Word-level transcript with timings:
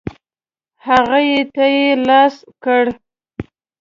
هغې 0.85 1.29
ته 1.55 1.65
یې 1.75 1.87
لاس 2.07 2.35
کړ. 2.63 2.83